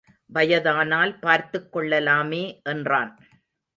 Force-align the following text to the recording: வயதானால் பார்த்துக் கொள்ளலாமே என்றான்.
வயதானால் 0.33 1.19
பார்த்துக் 1.19 1.71
கொள்ளலாமே 1.71 2.61
என்றான். 2.63 3.19